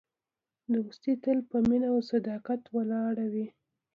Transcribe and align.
دوستي 0.73 1.13
تل 1.23 1.37
په 1.49 1.57
مینه 1.67 1.87
او 1.93 1.99
صداقت 2.11 2.61
ولاړه 2.75 3.25
وي. 3.33 3.47